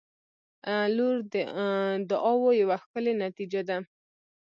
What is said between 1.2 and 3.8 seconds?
د دعاوو یوه ښکلي نتیجه ده.